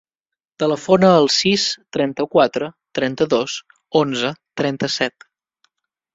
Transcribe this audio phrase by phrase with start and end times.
[0.61, 1.65] Telefona al sis,
[1.97, 3.59] trenta-quatre, trenta-dos,
[4.03, 4.35] onze,
[4.65, 5.31] trenta-set.